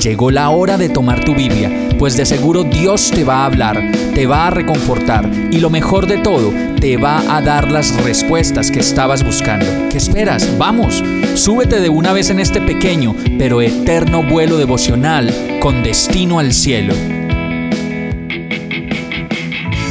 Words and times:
Llegó 0.00 0.30
la 0.30 0.50
hora 0.50 0.76
de 0.76 0.88
tomar 0.88 1.24
tu 1.24 1.34
Biblia, 1.34 1.70
pues 1.98 2.16
de 2.16 2.26
seguro 2.26 2.64
Dios 2.64 3.10
te 3.10 3.24
va 3.24 3.42
a 3.42 3.46
hablar, 3.46 3.92
te 4.14 4.26
va 4.26 4.46
a 4.46 4.50
reconfortar 4.50 5.30
y 5.50 5.60
lo 5.60 5.70
mejor 5.70 6.06
de 6.06 6.18
todo, 6.18 6.52
te 6.80 6.96
va 6.96 7.36
a 7.36 7.40
dar 7.40 7.70
las 7.70 7.96
respuestas 8.02 8.70
que 8.70 8.80
estabas 8.80 9.24
buscando. 9.24 9.66
¿Qué 9.90 9.98
esperas? 9.98 10.58
Vamos, 10.58 11.02
súbete 11.34 11.80
de 11.80 11.88
una 11.88 12.12
vez 12.12 12.30
en 12.30 12.40
este 12.40 12.60
pequeño 12.60 13.14
pero 13.38 13.62
eterno 13.62 14.22
vuelo 14.22 14.58
devocional 14.58 15.58
con 15.60 15.82
destino 15.82 16.38
al 16.38 16.52
cielo. 16.52 16.94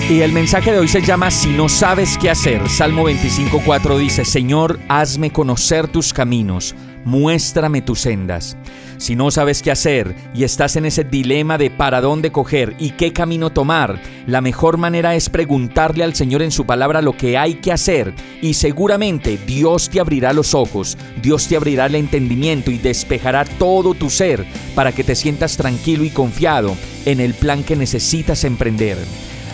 Y 0.09 0.21
el 0.21 0.33
mensaje 0.33 0.71
de 0.71 0.79
hoy 0.79 0.87
se 0.87 1.01
llama 1.01 1.31
Si 1.31 1.49
no 1.49 1.69
sabes 1.69 2.17
qué 2.17 2.29
hacer. 2.29 2.69
Salmo 2.69 3.09
25.4 3.09 3.97
dice, 3.97 4.25
Señor, 4.25 4.79
hazme 4.89 5.31
conocer 5.31 5.87
tus 5.87 6.13
caminos, 6.13 6.75
muéstrame 7.05 7.81
tus 7.81 8.01
sendas. 8.01 8.57
Si 8.97 9.15
no 9.15 9.31
sabes 9.31 9.61
qué 9.61 9.71
hacer 9.71 10.15
y 10.33 10.43
estás 10.43 10.75
en 10.75 10.85
ese 10.85 11.03
dilema 11.03 11.57
de 11.57 11.69
para 11.69 11.99
dónde 11.99 12.31
coger 12.31 12.75
y 12.79 12.91
qué 12.91 13.11
camino 13.11 13.51
tomar, 13.51 13.99
la 14.27 14.41
mejor 14.41 14.77
manera 14.77 15.15
es 15.15 15.29
preguntarle 15.29 16.03
al 16.03 16.15
Señor 16.15 16.41
en 16.41 16.51
su 16.51 16.65
palabra 16.65 17.01
lo 17.01 17.17
que 17.17 17.37
hay 17.37 17.55
que 17.55 17.71
hacer 17.71 18.13
y 18.41 18.53
seguramente 18.53 19.37
Dios 19.45 19.89
te 19.89 19.99
abrirá 19.99 20.31
los 20.31 20.53
ojos, 20.53 20.97
Dios 21.21 21.47
te 21.47 21.55
abrirá 21.55 21.87
el 21.87 21.95
entendimiento 21.95 22.71
y 22.71 22.77
despejará 22.77 23.45
todo 23.45 23.93
tu 23.93 24.09
ser 24.09 24.45
para 24.75 24.91
que 24.91 25.03
te 25.03 25.15
sientas 25.15 25.57
tranquilo 25.57 26.03
y 26.03 26.09
confiado 26.09 26.75
en 27.05 27.19
el 27.19 27.33
plan 27.33 27.63
que 27.63 27.75
necesitas 27.75 28.43
emprender. 28.43 28.97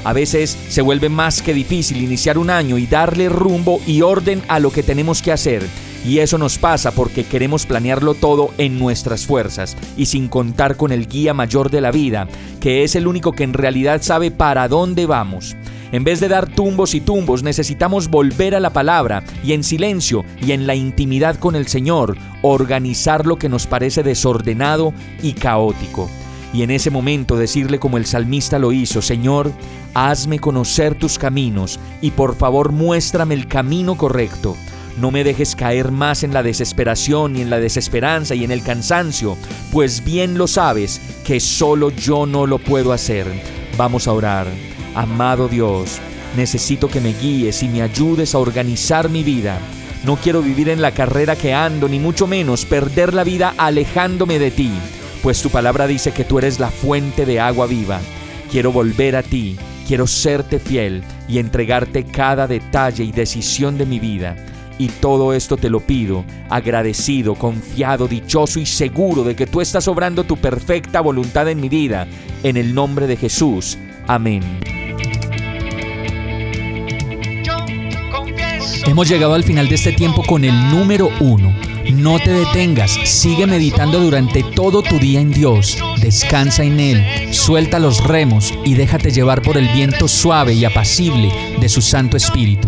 A 0.03 0.13
veces 0.13 0.57
se 0.69 0.81
vuelve 0.81 1.09
más 1.09 1.41
que 1.41 1.53
difícil 1.53 2.01
iniciar 2.01 2.37
un 2.37 2.49
año 2.49 2.77
y 2.77 2.85
darle 2.85 3.27
rumbo 3.29 3.81
y 3.85 4.01
orden 4.01 4.41
a 4.47 4.59
lo 4.59 4.71
que 4.71 4.83
tenemos 4.83 5.21
que 5.21 5.31
hacer. 5.31 5.63
Y 6.05 6.19
eso 6.19 6.37
nos 6.37 6.57
pasa 6.57 6.91
porque 6.91 7.25
queremos 7.25 7.65
planearlo 7.65 8.13
todo 8.13 8.51
en 8.57 8.79
nuestras 8.79 9.25
fuerzas 9.25 9.75
y 9.97 10.05
sin 10.05 10.27
contar 10.27 10.77
con 10.77 10.91
el 10.91 11.07
guía 11.07 11.33
mayor 11.33 11.69
de 11.69 11.81
la 11.81 11.91
vida, 11.91 12.27
que 12.61 12.83
es 12.83 12.95
el 12.95 13.07
único 13.07 13.33
que 13.33 13.43
en 13.43 13.53
realidad 13.53 14.01
sabe 14.01 14.31
para 14.31 14.67
dónde 14.67 15.05
vamos. 15.05 15.55
En 15.91 16.03
vez 16.03 16.19
de 16.19 16.27
dar 16.27 16.47
tumbos 16.47 16.93
y 16.93 17.01
tumbos, 17.01 17.41
necesitamos 17.41 18.09
volver 18.09 18.53
a 18.53 18.59
la 18.59 18.71
palabra 18.71 19.23
y 19.43 19.53
en 19.53 19.63
silencio 19.63 20.23
y 20.39 20.51
en 20.51 20.67
la 20.67 20.75
intimidad 20.75 21.37
con 21.37 21.55
el 21.55 21.67
Señor, 21.67 22.15
organizar 22.43 23.25
lo 23.25 23.37
que 23.37 23.49
nos 23.49 23.65
parece 23.65 24.03
desordenado 24.03 24.93
y 25.23 25.33
caótico. 25.33 26.09
Y 26.53 26.63
en 26.63 26.71
ese 26.71 26.91
momento 26.91 27.37
decirle 27.37 27.79
como 27.79 27.97
el 27.97 28.05
salmista 28.05 28.59
lo 28.59 28.71
hizo, 28.71 29.01
Señor, 29.01 29.51
hazme 29.93 30.39
conocer 30.39 30.95
tus 30.95 31.17
caminos 31.17 31.79
y 32.01 32.11
por 32.11 32.35
favor 32.35 32.71
muéstrame 32.71 33.33
el 33.33 33.47
camino 33.47 33.97
correcto. 33.97 34.55
No 34.99 35.11
me 35.11 35.23
dejes 35.23 35.55
caer 35.55 35.91
más 35.93 36.23
en 36.23 36.33
la 36.33 36.43
desesperación 36.43 37.37
y 37.37 37.41
en 37.41 37.49
la 37.49 37.61
desesperanza 37.61 38.35
y 38.35 38.43
en 38.43 38.51
el 38.51 38.61
cansancio, 38.63 39.37
pues 39.71 40.03
bien 40.03 40.37
lo 40.37 40.45
sabes 40.45 40.99
que 41.23 41.39
solo 41.39 41.89
yo 41.89 42.25
no 42.25 42.45
lo 42.45 42.59
puedo 42.59 42.91
hacer. 42.91 43.25
Vamos 43.77 44.09
a 44.09 44.11
orar. 44.11 44.47
Amado 44.95 45.47
Dios, 45.47 45.99
necesito 46.35 46.89
que 46.89 46.99
me 46.99 47.13
guíes 47.13 47.63
y 47.63 47.69
me 47.69 47.81
ayudes 47.81 48.35
a 48.35 48.39
organizar 48.39 49.07
mi 49.07 49.23
vida. 49.23 49.57
No 50.03 50.17
quiero 50.17 50.41
vivir 50.41 50.67
en 50.67 50.81
la 50.81 50.91
carrera 50.91 51.37
que 51.37 51.53
ando, 51.53 51.87
ni 51.87 51.99
mucho 51.99 52.27
menos 52.27 52.65
perder 52.65 53.13
la 53.13 53.23
vida 53.23 53.53
alejándome 53.57 54.37
de 54.37 54.51
ti, 54.51 54.71
pues 55.23 55.41
tu 55.41 55.49
palabra 55.49 55.87
dice 55.87 56.11
que 56.11 56.25
tú 56.25 56.39
eres 56.39 56.59
la 56.59 56.71
fuente 56.71 57.25
de 57.25 57.39
agua 57.39 57.67
viva. 57.67 58.01
Quiero 58.51 58.73
volver 58.73 59.15
a 59.15 59.23
ti, 59.23 59.55
quiero 59.87 60.07
serte 60.07 60.59
fiel 60.59 61.03
y 61.29 61.37
entregarte 61.39 62.03
cada 62.03 62.47
detalle 62.47 63.05
y 63.05 63.13
decisión 63.13 63.77
de 63.77 63.85
mi 63.85 63.99
vida. 63.99 64.35
Y 64.79 64.87
todo 64.87 65.33
esto 65.33 65.57
te 65.57 65.69
lo 65.69 65.81
pido, 65.81 66.23
agradecido, 66.49 67.35
confiado, 67.35 68.07
dichoso 68.07 68.61
y 68.61 68.65
seguro 68.65 69.23
de 69.25 69.35
que 69.35 69.45
tú 69.45 69.59
estás 69.59 69.89
obrando 69.89 70.23
tu 70.23 70.37
perfecta 70.37 71.01
voluntad 71.01 71.49
en 71.49 71.59
mi 71.59 71.67
vida. 71.67 72.07
En 72.43 72.55
el 72.55 72.73
nombre 72.73 73.05
de 73.05 73.17
Jesús. 73.17 73.77
Amén. 74.07 74.41
Hemos 78.85 79.09
llegado 79.09 79.33
al 79.33 79.43
final 79.43 79.67
de 79.67 79.75
este 79.75 79.91
tiempo 79.91 80.23
con 80.23 80.45
el 80.45 80.71
número 80.71 81.09
uno. 81.19 81.53
No 81.93 82.17
te 82.17 82.31
detengas, 82.31 82.91
sigue 83.03 83.45
meditando 83.47 83.99
durante 83.99 84.43
todo 84.43 84.81
tu 84.81 84.97
día 84.97 85.19
en 85.19 85.31
Dios, 85.31 85.77
descansa 85.99 86.63
en 86.63 86.79
Él, 86.79 87.33
suelta 87.33 87.79
los 87.79 88.03
remos 88.03 88.53
y 88.63 88.75
déjate 88.75 89.11
llevar 89.11 89.41
por 89.41 89.57
el 89.57 89.67
viento 89.69 90.07
suave 90.07 90.53
y 90.53 90.65
apacible 90.65 91.31
de 91.59 91.67
su 91.67 91.81
Santo 91.81 92.15
Espíritu. 92.15 92.67